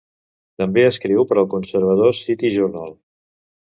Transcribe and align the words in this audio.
També 0.61 0.85
escriu 0.91 1.27
per 1.31 1.37
al 1.41 1.47
conservador 1.53 2.17
"City 2.21 2.51
Journal". 2.57 2.97